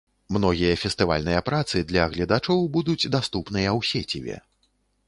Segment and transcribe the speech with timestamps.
[0.35, 4.35] Многія фестывальныя працы для гледачоў будуць даступныя ў сеціве.